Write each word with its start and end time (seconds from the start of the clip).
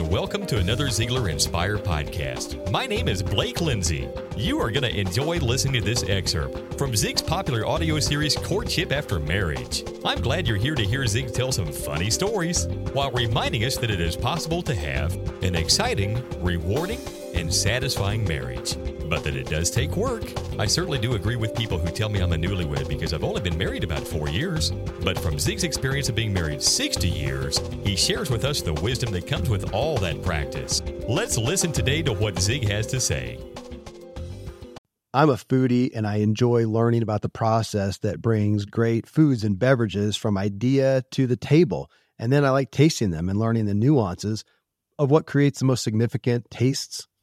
And 0.00 0.10
welcome 0.10 0.46
to 0.46 0.56
another 0.56 0.86
Ziglar 0.86 1.30
Inspire 1.30 1.76
podcast. 1.76 2.70
My 2.70 2.86
name 2.86 3.06
is 3.06 3.22
Blake 3.22 3.60
Lindsay. 3.60 4.08
You 4.34 4.58
are 4.58 4.70
going 4.70 4.90
to 4.90 4.98
enjoy 4.98 5.36
listening 5.40 5.74
to 5.74 5.80
this 5.82 6.04
excerpt 6.04 6.78
from 6.78 6.96
Zig's 6.96 7.20
popular 7.20 7.66
audio 7.66 8.00
series 8.00 8.34
Courtship 8.34 8.92
After 8.92 9.20
Marriage. 9.20 9.84
I'm 10.02 10.22
glad 10.22 10.48
you're 10.48 10.56
here 10.56 10.74
to 10.74 10.86
hear 10.86 11.06
Zig 11.06 11.34
tell 11.34 11.52
some 11.52 11.70
funny 11.70 12.08
stories 12.08 12.66
while 12.94 13.10
reminding 13.10 13.66
us 13.66 13.76
that 13.76 13.90
it 13.90 14.00
is 14.00 14.16
possible 14.16 14.62
to 14.62 14.74
have 14.74 15.14
an 15.42 15.54
exciting, 15.54 16.24
rewarding, 16.40 17.00
and 17.34 17.52
satisfying 17.52 18.24
marriage, 18.24 18.76
but 19.10 19.24
that 19.24 19.34
it 19.34 19.50
does 19.50 19.70
take 19.70 19.96
work. 19.96 20.22
I 20.58 20.66
certainly 20.66 20.98
do 20.98 21.14
agree 21.14 21.34
with 21.34 21.54
people 21.54 21.78
who 21.78 21.90
tell 21.90 22.08
me 22.08 22.20
I'm 22.20 22.32
a 22.32 22.36
newlywed 22.36 22.88
because 22.88 23.12
I've 23.12 23.24
only 23.24 23.40
been 23.40 23.58
married 23.58 23.82
about 23.82 24.06
four 24.06 24.28
years. 24.28 24.70
But 25.02 25.18
from 25.18 25.38
Zig's 25.38 25.64
experience 25.64 26.08
of 26.08 26.14
being 26.14 26.32
married 26.32 26.62
60 26.62 27.08
years, 27.08 27.58
he 27.82 27.96
shares 27.96 28.30
with 28.30 28.44
us 28.44 28.62
the 28.62 28.72
wisdom 28.74 29.10
that 29.12 29.26
comes 29.26 29.50
with 29.50 29.74
all 29.74 29.98
that 29.98 30.22
practice. 30.22 30.80
Let's 31.08 31.36
listen 31.36 31.72
today 31.72 32.02
to 32.02 32.12
what 32.12 32.38
Zig 32.38 32.68
has 32.68 32.86
to 32.86 33.00
say. 33.00 33.38
I'm 35.12 35.28
a 35.28 35.34
foodie 35.34 35.90
and 35.92 36.06
I 36.06 36.16
enjoy 36.16 36.68
learning 36.68 37.02
about 37.02 37.22
the 37.22 37.28
process 37.28 37.98
that 37.98 38.22
brings 38.22 38.64
great 38.64 39.08
foods 39.08 39.42
and 39.42 39.58
beverages 39.58 40.16
from 40.16 40.38
idea 40.38 41.02
to 41.10 41.26
the 41.26 41.36
table. 41.36 41.90
And 42.16 42.32
then 42.32 42.44
I 42.44 42.50
like 42.50 42.70
tasting 42.70 43.10
them 43.10 43.28
and 43.28 43.40
learning 43.40 43.66
the 43.66 43.74
nuances 43.74 44.44
of 45.00 45.10
what 45.10 45.26
creates 45.26 45.58
the 45.58 45.64
most 45.64 45.82
significant 45.82 46.48
tastes 46.48 47.08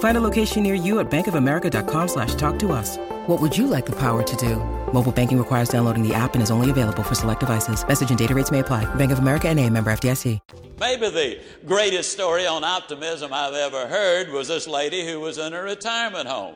Find 0.00 0.16
a 0.16 0.20
location 0.20 0.64
near 0.64 0.74
you 0.74 0.98
at 0.98 1.08
bankofamerica.com 1.10 2.08
slash 2.08 2.34
talk 2.34 2.58
to 2.58 2.72
us. 2.72 2.96
What 3.28 3.40
would 3.40 3.56
you 3.56 3.68
like 3.68 3.86
the 3.86 3.96
power 3.96 4.24
to 4.24 4.36
do? 4.36 4.56
Mobile 4.92 5.12
banking 5.12 5.38
requires 5.38 5.68
downloading 5.68 6.02
the 6.02 6.14
app 6.14 6.34
and 6.34 6.42
is 6.42 6.50
only 6.50 6.70
available 6.70 7.04
for 7.04 7.14
select 7.14 7.40
devices. 7.40 7.86
Message 7.86 8.10
and 8.10 8.18
data 8.18 8.34
rates 8.34 8.50
may 8.50 8.60
apply. 8.60 8.92
Bank 8.96 9.12
of 9.12 9.20
America 9.20 9.48
and 9.48 9.60
a 9.60 9.70
member 9.70 9.92
FDIC. 9.92 10.40
Maybe 10.80 11.10
the 11.10 11.40
greatest 11.66 12.12
story 12.12 12.46
on 12.46 12.62
optimism 12.62 13.32
I've 13.32 13.54
ever 13.54 13.86
heard 13.86 14.30
was 14.30 14.48
this 14.48 14.68
lady 14.68 15.06
who 15.06 15.20
was 15.20 15.38
in 15.38 15.52
a 15.52 15.60
retirement 15.60 16.28
home. 16.28 16.54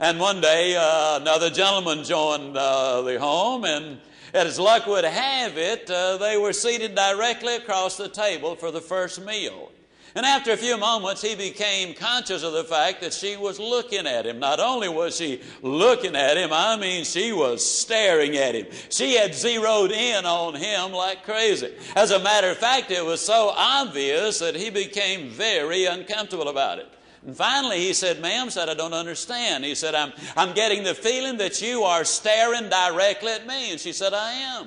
And 0.00 0.18
one 0.18 0.40
day, 0.40 0.74
uh, 0.74 1.20
another 1.20 1.50
gentleman 1.50 2.04
joined 2.04 2.56
uh, 2.56 3.02
the 3.02 3.18
home, 3.18 3.64
and 3.64 3.98
as 4.32 4.58
luck 4.58 4.86
would 4.86 5.04
have 5.04 5.58
it, 5.58 5.90
uh, 5.90 6.16
they 6.16 6.38
were 6.38 6.52
seated 6.52 6.94
directly 6.94 7.56
across 7.56 7.96
the 7.96 8.08
table 8.08 8.54
for 8.54 8.70
the 8.70 8.80
first 8.80 9.22
meal. 9.24 9.70
And 10.18 10.26
after 10.26 10.50
a 10.50 10.56
few 10.56 10.76
moments, 10.76 11.22
he 11.22 11.36
became 11.36 11.94
conscious 11.94 12.42
of 12.42 12.52
the 12.52 12.64
fact 12.64 13.02
that 13.02 13.14
she 13.14 13.36
was 13.36 13.60
looking 13.60 14.04
at 14.04 14.26
him. 14.26 14.40
Not 14.40 14.58
only 14.58 14.88
was 14.88 15.16
she 15.16 15.40
looking 15.62 16.16
at 16.16 16.36
him, 16.36 16.50
I 16.52 16.76
mean, 16.76 17.04
she 17.04 17.30
was 17.30 17.64
staring 17.64 18.36
at 18.36 18.56
him. 18.56 18.66
She 18.90 19.14
had 19.14 19.32
zeroed 19.32 19.92
in 19.92 20.26
on 20.26 20.56
him 20.56 20.90
like 20.90 21.22
crazy. 21.22 21.72
As 21.94 22.10
a 22.10 22.18
matter 22.18 22.50
of 22.50 22.56
fact, 22.56 22.90
it 22.90 23.04
was 23.04 23.20
so 23.20 23.52
obvious 23.54 24.40
that 24.40 24.56
he 24.56 24.70
became 24.70 25.30
very 25.30 25.84
uncomfortable 25.84 26.48
about 26.48 26.80
it. 26.80 26.88
And 27.24 27.36
finally, 27.36 27.78
he 27.78 27.92
said, 27.92 28.20
Ma'am, 28.20 28.50
said, 28.50 28.68
I 28.68 28.74
don't 28.74 28.94
understand. 28.94 29.64
He 29.64 29.76
said, 29.76 29.94
I'm, 29.94 30.12
I'm 30.36 30.52
getting 30.52 30.82
the 30.82 30.96
feeling 30.96 31.36
that 31.36 31.62
you 31.62 31.84
are 31.84 32.02
staring 32.02 32.68
directly 32.68 33.30
at 33.30 33.46
me. 33.46 33.70
And 33.70 33.78
she 33.78 33.92
said, 33.92 34.12
I 34.14 34.32
am. 34.32 34.66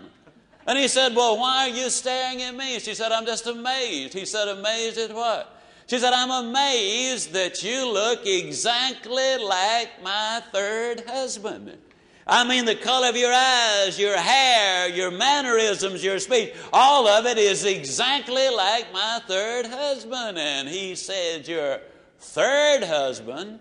And 0.67 0.77
he 0.77 0.87
said, 0.87 1.15
Well, 1.15 1.37
why 1.37 1.69
are 1.69 1.75
you 1.75 1.89
staring 1.89 2.41
at 2.41 2.55
me? 2.55 2.79
She 2.79 2.93
said, 2.93 3.11
I'm 3.11 3.25
just 3.25 3.47
amazed. 3.47 4.13
He 4.13 4.25
said, 4.25 4.47
Amazed 4.47 4.97
at 4.97 5.13
what? 5.13 5.61
She 5.87 5.99
said, 5.99 6.13
I'm 6.13 6.47
amazed 6.47 7.33
that 7.33 7.63
you 7.63 7.91
look 7.91 8.25
exactly 8.25 9.37
like 9.37 10.01
my 10.01 10.41
third 10.53 11.03
husband. 11.05 11.77
I 12.25 12.47
mean, 12.47 12.65
the 12.65 12.75
color 12.75 13.09
of 13.09 13.17
your 13.17 13.33
eyes, 13.33 13.99
your 13.99 14.17
hair, 14.17 14.87
your 14.87 15.11
mannerisms, 15.11 16.03
your 16.03 16.19
speech, 16.19 16.53
all 16.71 17.07
of 17.07 17.25
it 17.25 17.37
is 17.37 17.65
exactly 17.65 18.47
like 18.49 18.93
my 18.93 19.19
third 19.27 19.65
husband. 19.65 20.37
And 20.37 20.69
he 20.69 20.95
said, 20.95 21.47
Your 21.47 21.81
third 22.19 22.83
husband? 22.83 23.59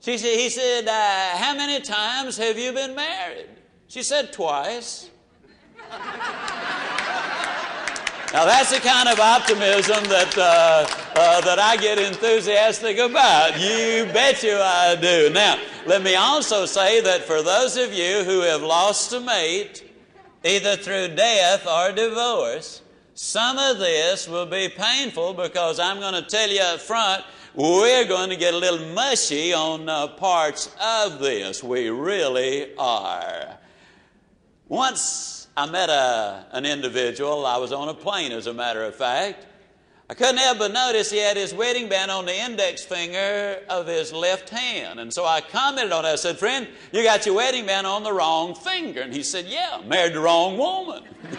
She 0.00 0.16
said, 0.16 0.38
he 0.38 0.48
said, 0.48 0.88
uh, 0.88 1.36
How 1.36 1.54
many 1.54 1.80
times 1.82 2.38
have 2.38 2.58
you 2.58 2.72
been 2.72 2.94
married? 2.94 3.50
She 3.88 4.02
said, 4.02 4.32
Twice. 4.32 5.10
Now 8.32 8.46
that's 8.46 8.72
the 8.72 8.80
kind 8.80 9.10
of 9.10 9.20
optimism 9.20 10.04
that 10.04 10.38
uh, 10.38 10.86
uh, 11.14 11.40
that 11.42 11.58
I 11.58 11.76
get 11.76 11.98
enthusiastic 11.98 12.96
about. 12.96 13.60
You 13.60 14.06
bet 14.10 14.42
you 14.42 14.56
I 14.56 14.96
do. 14.98 15.28
Now 15.30 15.58
let 15.86 16.02
me 16.02 16.14
also 16.14 16.64
say 16.64 17.02
that 17.02 17.24
for 17.24 17.42
those 17.42 17.76
of 17.76 17.92
you 17.92 18.24
who 18.24 18.40
have 18.40 18.62
lost 18.62 19.12
a 19.12 19.20
mate, 19.20 19.84
either 20.44 20.76
through 20.76 21.08
death 21.14 21.66
or 21.66 21.92
divorce, 21.92 22.80
some 23.14 23.58
of 23.58 23.78
this 23.78 24.26
will 24.26 24.46
be 24.46 24.70
painful 24.70 25.34
because 25.34 25.78
I'm 25.78 26.00
going 26.00 26.14
to 26.14 26.22
tell 26.22 26.48
you 26.48 26.62
up 26.62 26.80
front. 26.80 27.24
We're 27.54 28.06
going 28.06 28.30
to 28.30 28.36
get 28.36 28.54
a 28.54 28.56
little 28.56 28.94
mushy 28.94 29.52
on 29.52 29.86
uh, 29.86 30.08
parts 30.08 30.74
of 30.82 31.18
this. 31.18 31.62
We 31.62 31.90
really 31.90 32.74
are. 32.78 33.58
Once 34.68 35.41
I 35.56 35.70
met 35.70 35.90
a, 35.90 36.46
an 36.52 36.64
individual. 36.64 37.44
I 37.44 37.58
was 37.58 37.72
on 37.72 37.88
a 37.88 37.94
plane, 37.94 38.32
as 38.32 38.46
a 38.46 38.54
matter 38.54 38.84
of 38.84 38.94
fact. 38.94 39.46
I 40.08 40.14
couldn't 40.14 40.38
help 40.38 40.58
but 40.58 40.72
notice 40.72 41.10
he 41.10 41.18
had 41.18 41.36
his 41.36 41.54
wedding 41.54 41.88
band 41.88 42.10
on 42.10 42.26
the 42.26 42.34
index 42.34 42.84
finger 42.84 43.60
of 43.68 43.86
his 43.86 44.12
left 44.12 44.48
hand. 44.50 45.00
And 45.00 45.12
so 45.12 45.24
I 45.24 45.40
commented 45.40 45.92
on 45.92 46.04
it. 46.04 46.08
I 46.08 46.16
said, 46.16 46.38
Friend, 46.38 46.66
you 46.92 47.02
got 47.02 47.24
your 47.24 47.34
wedding 47.34 47.66
band 47.66 47.86
on 47.86 48.02
the 48.02 48.12
wrong 48.12 48.54
finger. 48.54 49.02
And 49.02 49.12
he 49.12 49.22
said, 49.22 49.46
Yeah, 49.46 49.80
married 49.86 50.14
the 50.14 50.20
wrong 50.20 50.58
woman. 50.58 51.04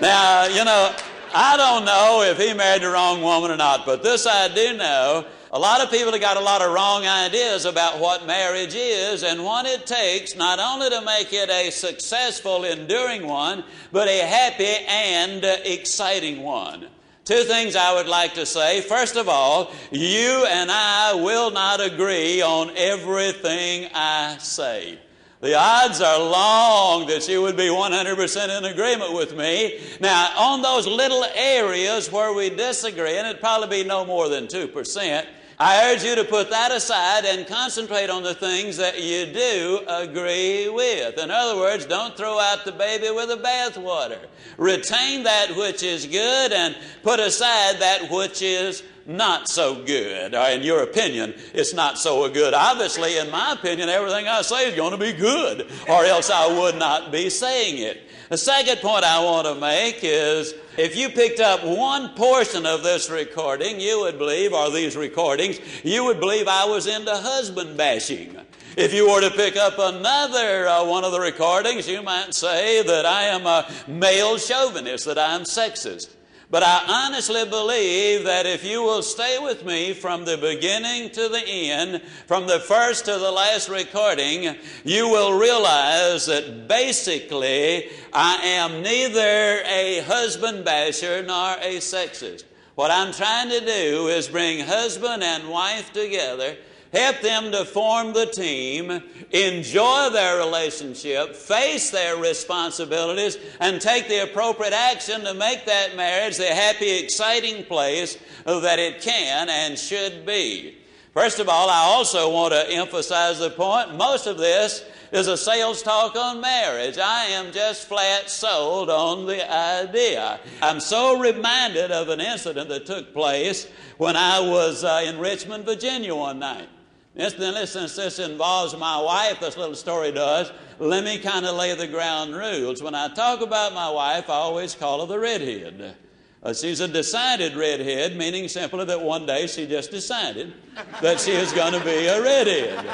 now, 0.00 0.46
you 0.46 0.64
know, 0.64 0.94
I 1.34 1.56
don't 1.56 1.84
know 1.84 2.22
if 2.22 2.38
he 2.38 2.54
married 2.54 2.82
the 2.82 2.90
wrong 2.90 3.22
woman 3.22 3.50
or 3.50 3.56
not, 3.56 3.84
but 3.86 4.02
this 4.02 4.26
I 4.26 4.48
do 4.48 4.76
know 4.76 5.26
a 5.52 5.58
lot 5.58 5.82
of 5.82 5.90
people 5.90 6.12
have 6.12 6.20
got 6.20 6.38
a 6.38 6.40
lot 6.40 6.62
of 6.62 6.72
wrong 6.72 7.06
ideas 7.06 7.66
about 7.66 8.00
what 8.00 8.26
marriage 8.26 8.74
is 8.74 9.22
and 9.22 9.44
what 9.44 9.66
it 9.66 9.86
takes 9.86 10.34
not 10.34 10.58
only 10.58 10.88
to 10.88 11.02
make 11.02 11.30
it 11.30 11.50
a 11.50 11.70
successful, 11.70 12.64
enduring 12.64 13.26
one, 13.26 13.62
but 13.92 14.08
a 14.08 14.20
happy 14.26 14.74
and 14.88 15.44
exciting 15.44 16.42
one. 16.42 16.86
Two 17.26 17.44
things 17.44 17.76
I 17.76 17.94
would 17.94 18.08
like 18.08 18.32
to 18.34 18.46
say. 18.46 18.80
First 18.80 19.16
of 19.16 19.28
all, 19.28 19.70
you 19.90 20.46
and 20.48 20.70
I 20.72 21.12
will 21.14 21.50
not 21.50 21.82
agree 21.82 22.40
on 22.40 22.72
everything 22.74 23.90
I 23.94 24.38
say. 24.38 24.98
The 25.42 25.54
odds 25.54 26.00
are 26.00 26.18
long 26.18 27.08
that 27.08 27.28
you 27.28 27.42
would 27.42 27.56
be 27.56 27.66
100% 27.66 28.58
in 28.58 28.64
agreement 28.64 29.12
with 29.12 29.36
me. 29.36 29.80
Now, 30.00 30.32
on 30.38 30.62
those 30.62 30.86
little 30.86 31.24
areas 31.34 32.10
where 32.10 32.32
we 32.32 32.48
disagree, 32.48 33.18
and 33.18 33.26
it'd 33.26 33.40
probably 33.40 33.82
be 33.82 33.88
no 33.88 34.04
more 34.06 34.28
than 34.28 34.46
2%, 34.46 35.26
I 35.58 35.92
urge 35.92 36.02
you 36.02 36.14
to 36.14 36.24
put 36.24 36.50
that 36.50 36.72
aside 36.72 37.24
and 37.24 37.46
concentrate 37.46 38.10
on 38.10 38.22
the 38.22 38.34
things 38.34 38.76
that 38.78 39.02
you 39.02 39.26
do 39.26 39.80
agree 39.86 40.68
with. 40.68 41.18
In 41.18 41.30
other 41.30 41.56
words, 41.56 41.86
don't 41.86 42.16
throw 42.16 42.38
out 42.38 42.64
the 42.64 42.72
baby 42.72 43.10
with 43.10 43.28
the 43.28 43.36
bathwater. 43.36 44.18
Retain 44.56 45.22
that 45.24 45.56
which 45.56 45.82
is 45.82 46.06
good 46.06 46.52
and 46.52 46.76
put 47.02 47.20
aside 47.20 47.78
that 47.80 48.10
which 48.10 48.42
is 48.42 48.82
not 49.06 49.48
so 49.48 49.84
good. 49.84 50.34
In 50.34 50.62
your 50.62 50.82
opinion, 50.82 51.34
it's 51.54 51.74
not 51.74 51.98
so 51.98 52.28
good. 52.28 52.54
Obviously, 52.54 53.18
in 53.18 53.30
my 53.30 53.52
opinion, 53.52 53.88
everything 53.88 54.28
I 54.28 54.42
say 54.42 54.68
is 54.68 54.76
going 54.76 54.92
to 54.92 54.98
be 54.98 55.12
good, 55.12 55.70
or 55.88 56.04
else 56.04 56.30
I 56.30 56.46
would 56.58 56.76
not 56.76 57.12
be 57.12 57.30
saying 57.30 57.78
it. 57.78 58.02
The 58.28 58.38
second 58.38 58.78
point 58.78 59.04
I 59.04 59.22
want 59.22 59.46
to 59.46 59.54
make 59.54 59.98
is 60.02 60.54
if 60.78 60.96
you 60.96 61.10
picked 61.10 61.40
up 61.40 61.62
one 61.64 62.14
portion 62.14 62.64
of 62.64 62.82
this 62.82 63.10
recording, 63.10 63.78
you 63.78 64.00
would 64.00 64.16
believe, 64.16 64.54
or 64.54 64.70
these 64.70 64.96
recordings, 64.96 65.60
you 65.84 66.04
would 66.04 66.18
believe 66.18 66.48
I 66.48 66.64
was 66.64 66.86
into 66.86 67.10
husband 67.10 67.76
bashing. 67.76 68.36
If 68.74 68.94
you 68.94 69.10
were 69.10 69.20
to 69.20 69.30
pick 69.30 69.56
up 69.56 69.74
another 69.78 70.66
uh, 70.66 70.82
one 70.86 71.04
of 71.04 71.12
the 71.12 71.20
recordings, 71.20 71.86
you 71.86 72.02
might 72.02 72.32
say 72.32 72.82
that 72.82 73.04
I 73.04 73.24
am 73.24 73.44
a 73.44 73.70
male 73.86 74.38
chauvinist, 74.38 75.04
that 75.04 75.18
I 75.18 75.34
am 75.34 75.42
sexist. 75.42 76.08
But 76.52 76.62
I 76.62 77.06
honestly 77.06 77.46
believe 77.46 78.24
that 78.24 78.44
if 78.44 78.62
you 78.62 78.82
will 78.82 79.02
stay 79.02 79.38
with 79.40 79.64
me 79.64 79.94
from 79.94 80.26
the 80.26 80.36
beginning 80.36 81.08
to 81.12 81.30
the 81.30 81.42
end, 81.46 82.02
from 82.26 82.46
the 82.46 82.60
first 82.60 83.06
to 83.06 83.12
the 83.12 83.30
last 83.30 83.70
recording, 83.70 84.56
you 84.84 85.08
will 85.08 85.38
realize 85.38 86.26
that 86.26 86.68
basically 86.68 87.88
I 88.12 88.34
am 88.44 88.82
neither 88.82 89.62
a 89.64 90.00
husband 90.06 90.62
basher 90.62 91.22
nor 91.22 91.54
a 91.54 91.78
sexist. 91.78 92.44
What 92.74 92.90
I'm 92.90 93.14
trying 93.14 93.48
to 93.48 93.60
do 93.60 94.08
is 94.08 94.28
bring 94.28 94.60
husband 94.60 95.22
and 95.22 95.48
wife 95.48 95.90
together 95.94 96.58
help 96.92 97.20
them 97.20 97.50
to 97.52 97.64
form 97.64 98.12
the 98.12 98.26
team, 98.26 99.02
enjoy 99.30 100.10
their 100.12 100.36
relationship, 100.38 101.34
face 101.34 101.90
their 101.90 102.16
responsibilities, 102.16 103.38
and 103.60 103.80
take 103.80 104.08
the 104.08 104.22
appropriate 104.22 104.74
action 104.74 105.22
to 105.22 105.34
make 105.34 105.64
that 105.64 105.96
marriage 105.96 106.36
the 106.36 106.46
happy, 106.46 106.90
exciting 106.90 107.64
place 107.64 108.18
that 108.44 108.78
it 108.78 109.00
can 109.00 109.48
and 109.48 109.78
should 109.78 110.26
be. 110.26 110.76
First 111.14 111.40
of 111.40 111.48
all, 111.48 111.68
I 111.68 111.84
also 111.84 112.32
want 112.32 112.54
to 112.54 112.70
emphasize 112.70 113.38
the 113.38 113.50
point 113.50 113.96
most 113.96 114.26
of 114.26 114.38
this 114.38 114.84
is 115.12 115.28
a 115.28 115.36
sales 115.36 115.82
talk 115.82 116.16
on 116.16 116.40
marriage. 116.40 116.96
I 116.96 117.26
am 117.26 117.52
just 117.52 117.86
flat 117.86 118.30
sold 118.30 118.88
on 118.88 119.26
the 119.26 119.52
idea. 119.52 120.40
I'm 120.62 120.80
so 120.80 121.20
reminded 121.20 121.90
of 121.90 122.08
an 122.08 122.20
incident 122.20 122.70
that 122.70 122.86
took 122.86 123.12
place 123.12 123.68
when 123.98 124.16
I 124.16 124.40
was 124.40 124.84
uh, 124.84 125.02
in 125.04 125.18
Richmond, 125.18 125.66
Virginia 125.66 126.14
one 126.14 126.38
night. 126.38 126.68
Incidentally, 127.14 127.66
since 127.66 127.94
this 127.94 128.18
involves 128.18 128.74
my 128.76 128.98
wife, 129.00 129.38
this 129.40 129.58
little 129.58 129.74
story 129.74 130.12
does, 130.12 130.50
let 130.78 131.04
me 131.04 131.18
kind 131.18 131.44
of 131.44 131.56
lay 131.56 131.74
the 131.74 131.86
ground 131.86 132.34
rules. 132.34 132.82
When 132.82 132.94
I 132.94 133.08
talk 133.08 133.42
about 133.42 133.74
my 133.74 133.90
wife, 133.90 134.30
I 134.30 134.34
always 134.34 134.74
call 134.74 135.00
her 135.02 135.06
the 135.06 135.18
redhead. 135.18 135.96
Uh, 136.42 136.52
she's 136.52 136.80
a 136.80 136.88
decided 136.88 137.54
redhead, 137.54 138.16
meaning 138.16 138.48
simply 138.48 138.84
that 138.84 139.00
one 139.00 139.26
day 139.26 139.46
she 139.46 139.64
just 139.64 139.92
decided 139.92 140.52
that 141.00 141.20
she 141.20 141.30
is 141.30 141.52
going 141.52 141.72
to 141.72 141.84
be 141.84 142.06
a 142.06 142.20
redhead. 142.20 142.84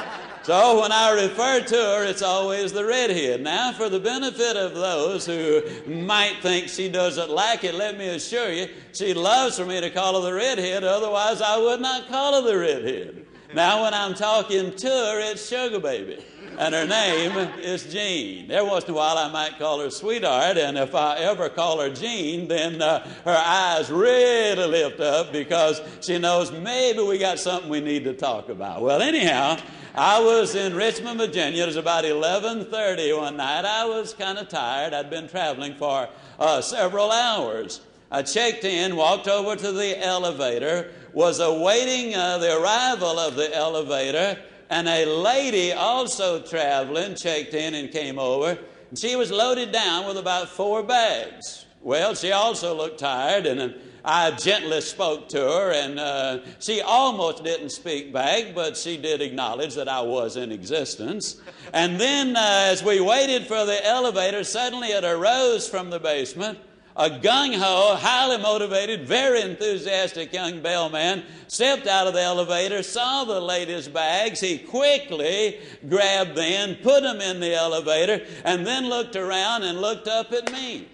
So 0.43 0.81
when 0.81 0.91
I 0.91 1.23
refer 1.23 1.61
to 1.61 1.75
her, 1.75 2.05
it's 2.05 2.21
always 2.21 2.73
the 2.73 2.85
redhead. 2.85 3.41
Now, 3.41 3.71
for 3.71 3.89
the 3.89 3.99
benefit 3.99 4.55
of 4.55 4.75
those 4.75 5.25
who 5.25 5.63
might 5.87 6.35
think 6.41 6.67
she 6.67 6.89
doesn't 6.89 7.31
like 7.31 7.63
it, 7.63 7.73
let 7.73 7.97
me 7.97 8.09
assure 8.09 8.51
you, 8.51 8.67
she 8.93 9.15
loves 9.15 9.57
for 9.57 9.65
me 9.65 9.81
to 9.81 9.89
call 9.89 10.21
her 10.21 10.29
the 10.29 10.35
redhead, 10.35 10.83
otherwise, 10.83 11.41
I 11.41 11.57
would 11.57 11.81
not 11.81 12.07
call 12.07 12.43
her 12.43 12.47
the 12.47 12.57
redhead. 12.57 13.25
Now, 13.51 13.81
when 13.81 13.95
I'm 13.95 14.13
talking 14.13 14.75
to 14.75 14.87
her, 14.87 15.31
it's 15.31 15.49
Sugar 15.49 15.79
Baby. 15.79 16.23
And 16.59 16.75
her 16.75 16.85
name 16.85 17.35
is 17.59 17.91
Jean. 17.91 18.51
Every 18.51 18.69
once 18.69 18.83
in 18.83 18.91
a 18.91 18.93
while, 18.93 19.17
I 19.17 19.31
might 19.31 19.57
call 19.57 19.79
her 19.79 19.89
Sweetheart, 19.89 20.57
and 20.57 20.77
if 20.77 20.93
I 20.93 21.17
ever 21.17 21.49
call 21.49 21.79
her 21.81 21.89
Jean, 21.89 22.47
then 22.47 22.79
uh, 22.79 22.99
her 23.25 23.35
eyes 23.35 23.89
really 23.89 24.67
lift 24.67 24.99
up 24.99 25.31
because 25.31 25.81
she 26.01 26.19
knows 26.19 26.51
maybe 26.51 27.01
we 27.01 27.17
got 27.17 27.39
something 27.39 27.71
we 27.71 27.79
need 27.79 28.03
to 28.03 28.13
talk 28.13 28.49
about. 28.49 28.83
Well, 28.83 29.01
anyhow, 29.01 29.57
I 29.95 30.21
was 30.21 30.53
in 30.53 30.75
Richmond, 30.75 31.19
Virginia. 31.19 31.63
It 31.63 31.67
was 31.67 31.75
about 31.75 32.03
11:30 32.03 33.17
one 33.17 33.37
night. 33.37 33.65
I 33.65 33.85
was 33.85 34.13
kind 34.13 34.37
of 34.37 34.47
tired. 34.47 34.93
I'd 34.93 35.09
been 35.09 35.27
traveling 35.27 35.73
for 35.73 36.07
uh, 36.37 36.61
several 36.61 37.11
hours. 37.11 37.81
I 38.11 38.21
checked 38.21 38.63
in, 38.63 38.95
walked 38.95 39.27
over 39.27 39.55
to 39.55 39.71
the 39.71 40.03
elevator, 40.03 40.91
was 41.13 41.39
awaiting 41.39 42.15
uh, 42.15 42.37
the 42.37 42.59
arrival 42.59 43.19
of 43.19 43.35
the 43.35 43.53
elevator, 43.55 44.39
and 44.69 44.87
a 44.87 45.05
lady 45.05 45.73
also 45.73 46.41
traveling 46.41 47.15
checked 47.15 47.53
in 47.53 47.73
and 47.73 47.91
came 47.91 48.19
over. 48.19 48.57
And 48.89 48.97
she 48.97 49.15
was 49.15 49.31
loaded 49.31 49.71
down 49.71 50.07
with 50.07 50.17
about 50.17 50.49
four 50.49 50.83
bags. 50.83 51.65
Well, 51.81 52.13
she 52.13 52.31
also 52.31 52.75
looked 52.75 52.99
tired, 52.99 53.45
and 53.45 53.75
I 54.03 54.31
gently 54.31 54.81
spoke 54.81 55.29
to 55.29 55.39
her, 55.39 55.71
and 55.71 55.99
uh, 55.99 56.39
she 56.59 56.81
almost 56.81 57.43
didn't 57.43 57.69
speak 57.69 58.13
back, 58.13 58.53
but 58.53 58.77
she 58.77 58.97
did 58.97 59.21
acknowledge 59.21 59.75
that 59.75 59.87
I 59.87 60.01
was 60.01 60.35
in 60.35 60.51
existence. 60.51 61.39
And 61.73 61.99
then, 61.99 62.35
uh, 62.35 62.67
as 62.71 62.83
we 62.83 62.99
waited 62.99 63.47
for 63.47 63.65
the 63.65 63.85
elevator, 63.85 64.43
suddenly 64.43 64.89
it 64.89 65.03
arose 65.03 65.67
from 65.67 65.89
the 65.89 65.99
basement 65.99 66.59
a 66.95 67.09
gung 67.09 67.55
ho, 67.55 67.95
highly 67.95 68.37
motivated, 68.37 69.07
very 69.07 69.41
enthusiastic 69.41 70.33
young 70.33 70.61
bellman 70.61 71.23
stepped 71.47 71.87
out 71.87 72.07
of 72.07 72.13
the 72.13 72.21
elevator, 72.21 72.83
saw 72.83 73.23
the 73.23 73.39
lady's 73.39 73.87
bags. 73.87 74.39
He 74.39 74.57
quickly 74.57 75.59
grabbed 75.87 76.35
them, 76.35 76.75
put 76.83 77.03
them 77.03 77.21
in 77.21 77.39
the 77.39 77.55
elevator, 77.55 78.25
and 78.43 78.65
then 78.65 78.89
looked 78.89 79.15
around 79.15 79.63
and 79.63 79.79
looked 79.79 80.07
up 80.07 80.31
at 80.33 80.51
me. 80.51 80.87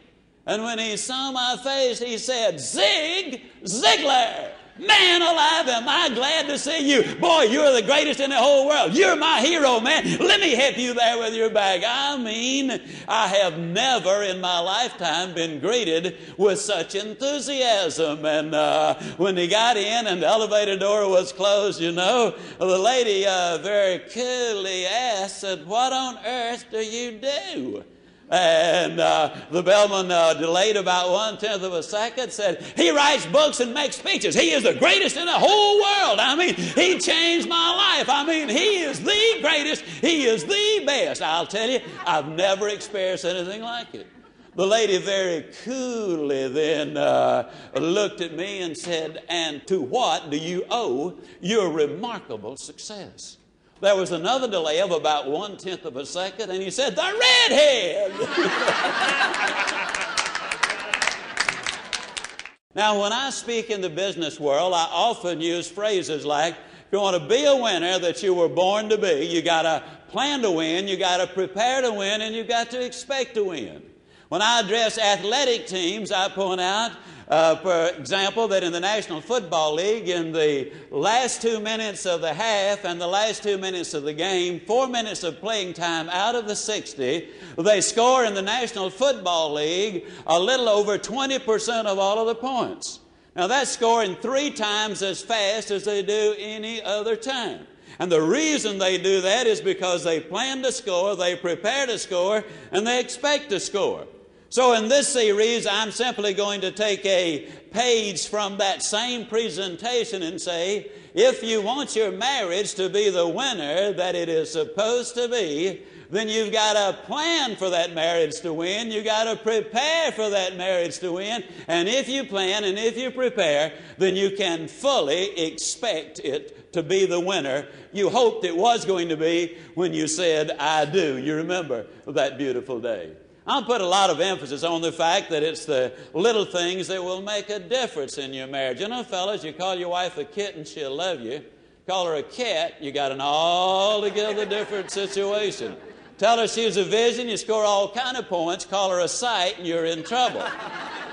And 0.46 0.64
when 0.64 0.78
he 0.78 0.96
saw 0.96 1.32
my 1.32 1.58
face, 1.64 2.00
he 2.00 2.18
said, 2.18 2.60
Zig 2.60 3.42
Ziglar! 3.64 4.52
Man 4.78 5.22
alive, 5.22 5.70
am 5.70 5.88
I 5.88 6.10
glad 6.14 6.48
to 6.48 6.58
see 6.58 6.92
you. 6.92 7.16
Boy, 7.16 7.44
you're 7.44 7.72
the 7.72 7.82
greatest 7.82 8.20
in 8.20 8.32
the 8.32 8.36
whole 8.36 8.68
world. 8.68 8.94
You're 8.94 9.16
my 9.16 9.40
hero, 9.40 9.80
man. 9.80 10.18
Let 10.18 10.42
me 10.42 10.54
help 10.54 10.78
you 10.78 10.94
there 10.94 11.18
with 11.18 11.34
your 11.34 11.50
bag. 11.50 11.84
I 11.88 12.18
mean, 12.18 12.82
I 13.08 13.28
have 13.30 13.58
never 13.58 14.24
in 14.24 14.42
my 14.42 14.60
lifetime 14.60 15.34
been 15.34 15.62
greeted 15.62 16.18
with 16.38 16.60
such 16.60 16.94
enthusiasm. 16.94 18.26
And 18.26 18.54
uh, 18.54 18.96
when 19.16 19.38
he 19.38 19.48
got 19.48 19.78
in 19.78 20.08
and 20.08 20.22
the 20.22 20.28
elevator 20.28 20.78
door 20.78 21.10
was 21.10 21.32
closed, 21.32 21.80
you 21.80 21.94
know, 21.94 22.36
the 22.60 22.66
lady 22.66 23.26
uh, 23.26 23.60
very 23.60 24.00
coolly 24.00 24.88
asked, 24.88 25.46
What 25.66 25.94
on 25.94 26.18
earth 26.26 26.66
do 26.70 26.80
you 26.80 27.12
do? 27.14 27.86
And 28.30 29.00
uh, 29.00 29.36
the 29.52 29.62
bellman 29.62 30.10
uh, 30.10 30.34
delayed 30.34 30.78
about 30.78 31.12
one 31.12 31.38
tenth 31.38 31.62
of 31.62 31.74
a 31.74 31.84
second, 31.84 32.32
said, 32.32 32.64
He 32.76 32.90
writes 32.90 33.26
books 33.28 33.60
and 33.60 33.74
makes 33.74 33.98
speeches. 33.98 34.34
He 34.34 34.52
is 34.52 34.64
the 34.64 34.74
greatest 34.74 35.16
in 35.16 35.26
the 35.26 35.32
whole 35.32 35.76
world. 35.76 36.20
I 36.20 36.36
mean, 36.36 36.56
He 36.56 36.98
changed 36.98 37.48
my 37.48 37.96
life. 37.98 38.10
I 38.10 38.26
mean, 38.26 38.50
He 38.50 38.82
is 38.82 39.00
the 39.00 39.38
greatest. 39.42 39.84
He 39.84 40.24
is 40.26 40.44
the 40.44 40.84
best. 40.86 41.22
I'll 41.22 41.46
tell 41.46 41.70
you, 41.70 41.80
I've 42.06 42.28
never 42.30 42.70
experienced 42.70 43.26
anything 43.26 43.62
like 43.62 43.94
it. 43.94 44.08
The 44.56 44.66
lady 44.66 44.98
very 44.98 45.52
coolly 45.64 46.48
then 46.48 46.96
uh, 46.96 47.52
looked 47.76 48.22
at 48.22 48.34
me 48.34 48.62
and 48.62 48.76
said, 48.76 49.24
And 49.28 49.68
to 49.68 49.82
what 49.82 50.32
do 50.32 50.38
you 50.38 50.66
owe 50.72 51.20
your 51.42 51.70
remarkable 51.70 52.56
success? 52.56 53.38
There 53.86 53.96
was 53.96 54.12
another 54.12 54.48
delay 54.48 54.82
of 54.82 54.90
about 54.90 55.30
one 55.30 55.58
tenth 55.58 55.86
of 55.86 55.96
a 55.96 56.08
second, 56.08 56.50
and 56.50 56.60
he 56.60 56.72
said, 56.72 56.96
The 56.96 57.04
redhead! 57.04 58.12
now, 62.74 63.00
when 63.00 63.14
I 63.14 63.30
speak 63.30 63.70
in 63.70 63.82
the 63.82 63.92
business 63.92 64.40
world, 64.40 64.74
I 64.74 64.88
often 64.92 65.40
use 65.40 65.70
phrases 65.70 66.26
like, 66.26 66.56
if 66.56 66.94
you 66.94 67.00
want 67.00 67.22
to 67.22 67.30
be 67.30 67.46
a 67.46 67.56
winner 67.56 68.00
that 68.00 68.24
you 68.24 68.34
were 68.34 68.50
born 68.50 68.90
to 68.90 68.98
be, 68.98 69.28
you 69.28 69.44
got 69.44 69.62
to 69.62 69.84
plan 70.08 70.42
to 70.42 70.50
win, 70.50 70.88
you 70.88 70.98
got 70.98 71.18
to 71.18 71.28
prepare 71.28 71.84
to 71.84 71.94
win, 71.94 72.22
and 72.22 72.34
you 72.34 72.44
got 72.44 72.72
to 72.72 72.84
expect 72.84 73.36
to 73.36 73.44
win. 73.44 73.84
When 74.30 74.42
I 74.42 74.62
address 74.62 74.98
athletic 74.98 75.68
teams, 75.68 76.12
I 76.12 76.30
point 76.30 76.62
out 76.62 76.92
uh, 77.28 77.56
for 77.56 77.88
example, 78.00 78.48
that 78.48 78.64
in 78.64 78.72
the 78.72 78.80
National 78.80 79.20
Football 79.20 79.74
League, 79.76 80.10
in 80.10 80.32
the 80.32 80.72
last 80.92 81.42
two 81.42 81.60
minutes 81.60 82.06
of 82.06 82.22
the 82.22 82.34
half 82.34 82.86
and 82.86 83.02
the 83.02 83.08
last 83.08 83.42
two 83.42 83.58
minutes 83.58 83.96
of 83.96 84.04
the 84.04 84.14
game, 84.14 84.60
four 84.60 84.88
minutes 84.88 85.24
of 85.24 85.40
playing 85.40 85.74
time 85.74 86.08
out 86.10 86.36
of 86.36 86.48
the 86.48 86.56
60, 86.56 87.28
they 87.58 87.82
score 87.82 88.26
in 88.26 88.36
the 88.36 88.44
National 88.44 88.92
Football 88.92 89.54
League 89.54 90.06
a 90.28 90.40
little 90.40 90.70
over 90.70 91.00
20% 91.00 91.86
of 91.86 91.98
all 91.98 92.20
of 92.20 92.28
the 92.28 92.36
points. 92.36 93.00
Now, 93.36 93.48
that's 93.48 93.72
scoring 93.72 94.16
three 94.16 94.52
times 94.52 95.02
as 95.02 95.22
fast 95.22 95.72
as 95.72 95.84
they 95.84 96.04
do 96.04 96.36
any 96.38 96.82
other 96.82 97.16
time. 97.16 97.66
And 97.98 98.12
the 98.12 98.22
reason 98.22 98.78
they 98.78 98.98
do 98.98 99.22
that 99.22 99.48
is 99.48 99.62
because 99.62 100.04
they 100.04 100.20
plan 100.20 100.62
to 100.62 100.72
score, 100.72 101.16
they 101.16 101.36
prepare 101.36 101.88
to 101.88 101.98
score, 101.98 102.44
and 102.72 102.86
they 102.86 103.00
expect 103.00 103.50
to 103.50 103.60
score. 103.60 104.06
So, 104.50 104.74
in 104.74 104.88
this 104.88 105.08
series, 105.08 105.68
I'm 105.68 105.92
simply 105.92 106.34
going 106.34 106.62
to 106.62 106.72
take 106.72 107.06
a 107.06 107.50
page 107.72 108.28
from 108.28 108.58
that 108.58 108.84
same 108.84 109.26
presentation 109.26 110.24
and 110.24 110.40
say, 110.40 110.92
if 111.14 111.44
you 111.44 111.62
want 111.62 111.96
your 111.96 112.12
marriage 112.12 112.76
to 112.76 112.90
be 112.90 113.10
the 113.10 113.28
winner 113.28 113.92
that 113.94 114.16
it 114.16 114.30
is 114.30 114.52
supposed 114.52 115.16
to 115.16 115.28
be, 115.28 115.82
then 116.10 116.30
you've 116.30 116.54
got 116.54 116.74
to 116.74 117.04
plan 117.04 117.56
for 117.56 117.70
that 117.70 117.94
marriage 117.94 118.40
to 118.42 118.54
win. 118.54 118.92
You've 118.92 119.06
got 119.06 119.24
to 119.24 119.36
prepare 119.36 120.12
for 120.12 120.30
that 120.30 120.56
marriage 120.56 121.00
to 121.00 121.14
win. 121.14 121.44
And 121.68 121.90
if 121.90 122.08
you 122.08 122.24
plan 122.26 122.64
and 122.64 122.78
if 122.78 122.98
you 122.98 123.12
prepare, 123.12 123.74
then 123.98 124.16
you 124.16 124.32
can 124.38 124.68
fully 124.68 125.38
expect 125.40 126.20
it 126.20 126.74
to 126.74 126.84
be 126.84 127.06
the 127.06 127.20
winner 127.20 127.68
you 127.96 128.10
hoped 128.10 128.44
it 128.44 128.56
was 128.56 128.84
going 128.84 129.08
to 129.08 129.18
be 129.18 129.58
when 129.74 129.94
you 129.94 130.08
said, 130.08 130.52
I 130.60 130.84
do. 130.84 131.18
You 131.18 131.36
remember 131.36 131.88
that 132.06 132.38
beautiful 132.38 132.82
day. 132.82 133.14
I'll 133.48 133.64
put 133.64 133.82
a 133.82 133.86
lot 133.86 134.10
of 134.10 134.20
emphasis 134.20 134.64
on 134.64 134.82
the 134.82 134.92
fact 134.92 135.30
that 135.30 135.44
it's 135.44 135.66
the 135.66 135.94
little 136.14 136.46
things 136.46 136.88
that 136.88 137.04
will 137.04 137.22
make 137.22 137.50
a 137.50 137.60
difference 137.60 138.18
in 138.18 138.34
your 138.34 138.48
marriage. 138.48 138.80
You 138.80 138.88
know, 138.88 139.04
fellas, 139.04 139.44
you 139.44 139.54
call 139.54 139.76
your 139.76 139.90
wife 139.90 140.18
a 140.18 140.24
kitten, 140.24 140.66
she'll 140.66 140.96
love 140.96 141.22
you. 141.22 141.44
Call 141.86 142.08
her 142.08 142.16
a 142.16 142.24
cat, 142.24 142.82
you 142.82 142.92
got 142.92 143.12
an 143.12 143.22
altogether 143.22 144.48
different 144.48 144.90
situation. 144.90 145.76
Tell 146.18 146.40
her 146.40 146.48
she's 146.48 146.78
a 146.78 146.84
vision, 146.84 147.30
you 147.30 147.38
score 147.38 147.64
all 147.64 147.92
kind 147.92 148.18
of 148.18 148.28
points. 148.28 148.66
Call 148.66 148.90
her 148.90 149.02
a 149.02 149.08
sight, 149.08 149.60
and 149.60 149.68
you're 149.68 149.86
in 149.86 150.04
trouble. 150.04 150.44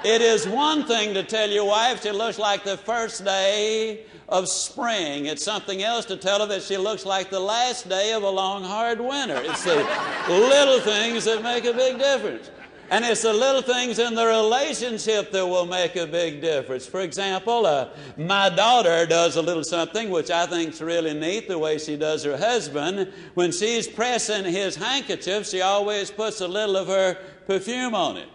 It 0.05 0.21
is 0.21 0.47
one 0.49 0.87
thing 0.87 1.15
to 1.15 1.23
tell 1.23 1.49
your 1.49 1.67
wife 1.67 2.03
she 2.03 2.11
looks 2.11 2.39
like 2.39 2.65
the 2.65 2.77
first 2.77 3.25
day 3.25 4.05
of 4.29 4.49
spring. 4.49 5.27
It's 5.27 5.45
something 5.45 5.83
else 5.83 6.07
to 6.07 6.17
tell 6.17 6.41
her 6.41 6.47
that 6.47 6.63
she 6.63 6.77
looks 6.77 7.05
like 7.05 7.31
the 7.31 7.41
last 7.41 7.89
day 7.89 8.13
of 8.13 8.23
a 8.23 8.31
long, 8.31 8.65
hard 8.65 9.01
winter. 9.01 9.41
It's 9.45 9.65
the 9.65 9.87
little 10.29 10.81
things 10.81 11.25
that 11.27 11.43
make 11.43 11.65
a 11.65 11.73
big 11.73 11.99
difference. 11.99 12.51
And 12.91 13.07
it's 13.07 13.23
the 13.23 13.33
little 13.33 13.63
things 13.63 13.99
in 13.99 14.15
the 14.15 14.27
relationship 14.27 15.33
that 15.33 15.47
will 15.47 15.65
make 15.65 15.97
a 15.97 16.07
big 16.07 16.43
difference. 16.43 16.85
For 16.85 17.01
example, 17.01 17.65
uh, 17.65 17.89
my 18.19 18.51
daughter 18.51 19.07
does 19.07 19.37
a 19.37 19.43
little 19.43 19.65
something 19.65 20.11
which 20.11 20.31
I 20.31 20.45
think 20.45 20.75
is 20.75 20.83
really 20.83 21.15
neat 21.15 21.49
the 21.49 21.59
way 21.59 21.79
she 21.79 21.97
does 21.97 22.23
her 22.25 22.37
husband. 22.37 23.11
When 23.33 23.51
she's 23.51 23.89
pressing 23.89 24.45
his 24.45 24.77
handkerchief, 24.77 25.47
she 25.47 25.63
always 25.63 26.11
puts 26.11 26.43
a 26.43 26.49
little 26.49 26.77
of 26.77 26.89
her 26.89 27.15
perfume 27.47 27.95
on 27.95 28.19
it. 28.19 28.29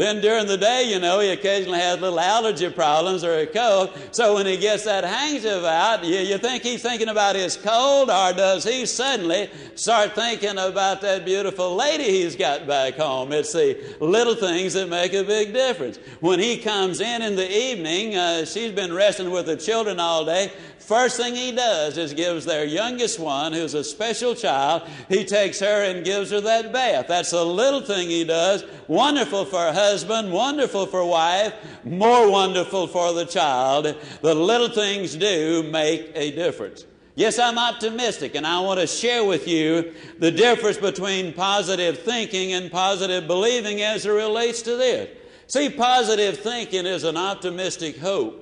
Then 0.00 0.22
during 0.22 0.46
the 0.46 0.56
day, 0.56 0.84
you 0.90 0.98
know, 0.98 1.20
he 1.20 1.28
occasionally 1.28 1.78
has 1.78 2.00
little 2.00 2.18
allergy 2.18 2.70
problems 2.70 3.22
or 3.22 3.34
a 3.34 3.46
cold. 3.46 3.90
So 4.12 4.34
when 4.34 4.46
he 4.46 4.56
gets 4.56 4.84
that 4.84 5.04
handkerchief 5.04 5.62
out, 5.62 6.02
you, 6.02 6.20
you 6.20 6.38
think 6.38 6.62
he's 6.62 6.80
thinking 6.80 7.08
about 7.08 7.36
his 7.36 7.54
cold, 7.54 8.08
or 8.08 8.32
does 8.32 8.64
he 8.64 8.86
suddenly 8.86 9.50
start 9.74 10.14
thinking 10.14 10.56
about 10.56 11.02
that 11.02 11.26
beautiful 11.26 11.76
lady 11.76 12.04
he's 12.04 12.34
got 12.34 12.66
back 12.66 12.94
home? 12.94 13.30
It's 13.32 13.52
the 13.52 13.78
little 14.00 14.34
things 14.34 14.72
that 14.72 14.88
make 14.88 15.12
a 15.12 15.22
big 15.22 15.52
difference. 15.52 15.98
When 16.20 16.38
he 16.38 16.56
comes 16.56 17.02
in 17.02 17.20
in 17.20 17.36
the 17.36 17.54
evening, 17.54 18.16
uh, 18.16 18.46
she's 18.46 18.72
been 18.72 18.94
resting 18.94 19.30
with 19.30 19.44
the 19.44 19.56
children 19.58 20.00
all 20.00 20.24
day. 20.24 20.50
First 20.78 21.18
thing 21.18 21.36
he 21.36 21.52
does 21.52 21.98
is 21.98 22.14
gives 22.14 22.44
their 22.44 22.64
youngest 22.64 23.20
one, 23.20 23.52
who's 23.52 23.74
a 23.74 23.84
special 23.84 24.34
child, 24.34 24.88
he 25.08 25.24
takes 25.24 25.60
her 25.60 25.84
and 25.84 26.04
gives 26.04 26.32
her 26.32 26.40
that 26.40 26.72
bath. 26.72 27.06
That's 27.06 27.32
a 27.32 27.44
little 27.44 27.82
thing 27.82 28.08
he 28.08 28.24
does. 28.24 28.64
Wonderful 28.88 29.44
for 29.44 29.70
husband, 29.90 30.32
wonderful 30.32 30.86
for 30.86 31.04
wife, 31.04 31.54
more 31.84 32.30
wonderful 32.30 32.86
for 32.86 33.12
the 33.12 33.24
child. 33.24 33.94
The 34.22 34.34
little 34.34 34.68
things 34.68 35.16
do 35.16 35.62
make 35.64 36.12
a 36.14 36.30
difference. 36.30 36.86
Yes, 37.14 37.38
I'm 37.38 37.58
optimistic, 37.58 38.34
and 38.34 38.46
I 38.46 38.60
want 38.60 38.80
to 38.80 38.86
share 38.86 39.24
with 39.24 39.48
you 39.48 39.92
the 40.18 40.30
difference 40.30 40.76
between 40.76 41.32
positive 41.32 41.98
thinking 41.98 42.52
and 42.52 42.70
positive 42.70 43.26
believing 43.26 43.82
as 43.82 44.06
it 44.06 44.10
relates 44.10 44.62
to 44.62 44.76
this. 44.76 45.08
See, 45.48 45.68
positive 45.68 46.38
thinking 46.38 46.86
is 46.86 47.04
an 47.04 47.16
optimistic 47.16 47.98
hope 47.98 48.40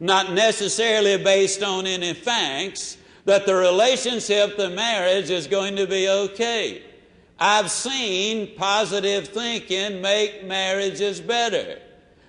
not 0.00 0.32
necessarily 0.32 1.22
based 1.22 1.62
on 1.62 1.86
any 1.86 2.14
facts, 2.14 2.96
that 3.26 3.44
the 3.44 3.54
relationship, 3.54 4.56
the 4.56 4.70
marriage 4.70 5.28
is 5.28 5.46
going 5.46 5.76
to 5.76 5.86
be 5.86 6.08
okay. 6.08 6.82
I've 7.40 7.70
seen 7.70 8.54
positive 8.56 9.28
thinking 9.28 10.02
make 10.02 10.44
marriages 10.44 11.20
better. 11.20 11.78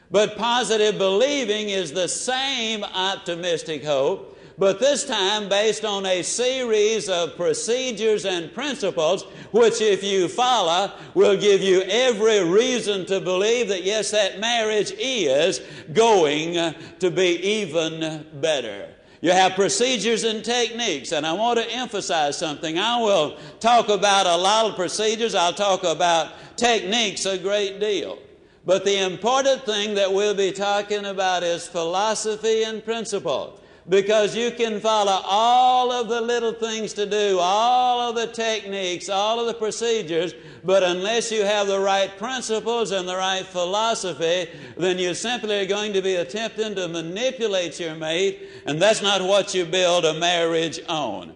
But 0.10 0.38
positive 0.38 0.98
believing 0.98 1.70
is 1.70 1.91
the 1.91 2.08
same 2.08 2.84
optimistic 2.84 3.84
hope 3.84 4.32
but 4.62 4.80
this 4.80 5.06
time 5.06 5.50
based 5.50 5.84
on 5.86 6.06
a 6.06 6.22
series 6.22 7.10
of 7.10 7.36
procedures 7.36 8.25
and 8.25 8.53
principles, 8.53 9.24
which, 9.51 9.82
if 9.82 10.03
you 10.03 10.27
follow, 10.27 10.91
will 11.15 11.36
give 11.36 11.62
you 11.62 11.82
every 11.82 12.44
reason 12.44 13.08
to 13.08 13.20
believe 13.20 13.70
that, 13.70 13.82
yes, 13.82 14.12
that 14.12 14.39
marriage 14.39 14.91
is 15.00 15.62
going 15.94 16.75
to 17.00 17.10
be 17.10 17.39
even 17.41 18.24
better. 18.36 18.90
You 19.22 19.32
have 19.32 19.54
procedures 19.54 20.24
and 20.24 20.44
techniques, 20.44 21.12
and 21.12 21.28
I 21.28 21.34
want 21.34 21.60
to 21.60 21.72
emphasize 21.72 22.38
something. 22.38 22.80
I 22.80 23.00
will 23.00 23.38
talk 23.60 23.90
about 23.90 24.25
a 24.25 24.36
lot 24.36 24.66
of 24.66 24.75
procedures, 24.75 25.36
I'll 25.36 25.54
talk 25.54 25.84
about 25.84 26.58
techniques 26.58 27.25
a 27.28 27.38
great 27.38 27.80
deal. 27.80 28.18
But 28.66 28.84
the 28.84 28.98
important 28.98 29.63
thing 29.63 29.96
that 29.96 30.12
we'll 30.12 30.36
be 30.36 30.51
talking 30.51 31.06
about 31.06 31.44
is 31.44 31.68
philosophy 31.68 32.63
and 32.63 32.84
principle 32.84 33.60
because 33.90 34.36
you 34.36 34.52
can 34.52 34.80
follow 34.80 35.22
all 35.24 35.92
of 35.92 36.08
the 36.08 36.22
little 36.22 36.54
things 36.54 36.94
to 36.94 37.06
do, 37.06 37.38
all 37.40 38.10
of 38.10 38.16
the 38.16 38.28
techniques, 38.28 39.10
all 39.10 39.40
of 39.40 39.48
the 39.48 39.54
procedures, 39.54 40.34
but 40.64 40.84
unless 40.84 41.32
you 41.32 41.44
have 41.44 41.68
the 41.68 41.80
right 41.80 42.16
principles 42.18 42.92
and 42.92 43.08
the 43.08 43.16
right 43.16 43.46
philosophy, 43.46 44.48
then 44.78 45.00
you're 45.00 45.14
simply 45.14 45.66
going 45.66 45.94
to 45.94 46.02
be 46.02 46.16
attempting 46.16 46.76
to 46.76 46.88
manipulate 46.88 47.80
your 47.80 47.96
mate, 47.96 48.48
and 48.66 48.82
that's 48.82 49.02
not 49.02 49.22
what 49.22 49.54
you 49.54 49.66
build 49.66 50.06
a 50.06 50.14
marriage 50.14 50.80
on. 50.88 51.36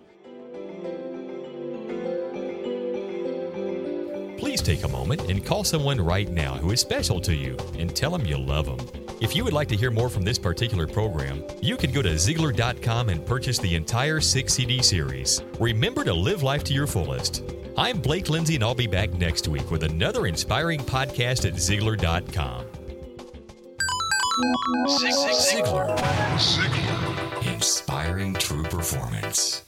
Please 4.38 4.62
take 4.62 4.84
a 4.84 4.88
moment 4.88 5.22
and 5.30 5.44
call 5.44 5.64
someone 5.64 6.00
right 6.00 6.30
now 6.30 6.54
who 6.54 6.72
is 6.72 6.80
special 6.80 7.20
to 7.22 7.34
you 7.34 7.58
and 7.80 7.96
tell 7.96 8.12
them 8.12 8.25
you 8.25 8.38
love 8.38 8.66
them. 8.68 9.04
If 9.25 9.36
you 9.36 9.44
would 9.44 9.53
like 9.53 9.67
to 9.70 9.75
hear 9.75 9.89
more 9.89 10.08
from 10.08 10.22
this 10.22 10.38
particular 10.38 10.86
program, 10.86 11.44
you 11.60 11.77
can 11.77 11.91
go 11.91 12.03
to 12.03 12.10
Ziglar.com 12.10 13.10
and 13.10 13.25
purchase 13.25 13.58
the 13.58 13.74
entire 13.74 14.22
6 14.22 14.53
CD 14.53 14.84
series. 14.84 15.41
Remember 15.60 16.03
to 16.03 16.13
live 16.13 16.44
life 16.44 16.63
to 16.65 16.74
your 16.74 16.86
fullest. 16.86 17.41
I'm 17.75 17.98
Blake 17.98 18.29
Lindsay, 18.29 18.53
and 18.53 18.63
I'll 18.63 18.75
be 18.75 18.86
back 18.86 19.12
next 19.13 19.48
week 19.48 19.72
with 19.72 19.82
another 19.82 20.27
inspiring 20.27 20.79
podcast 20.79 21.48
at 21.48 21.55
Ziglar.com. 21.55 22.65
Ziglar. 24.89 25.98
Ziglar. 26.38 27.51
Inspiring 27.51 28.36
true 28.36 28.62
performance. 28.62 29.63